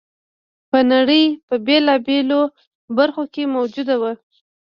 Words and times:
په 0.69 0.79
نړۍ 0.91 1.23
په 1.47 1.55
بېلابېلو 1.65 2.41
برخو 2.97 3.23
کې 3.33 3.43
موجود 3.55 3.89
و 4.01 4.03